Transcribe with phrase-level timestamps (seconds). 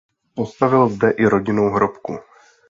[0.33, 2.17] Postavil zde i rodinnou hrobku.